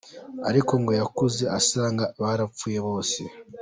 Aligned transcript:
Ariko 0.49 0.71
ngo 0.81 0.91
yakuze 1.01 1.43
asanga 1.59 2.03
barapfuye 2.21 2.79
bose. 2.87 3.19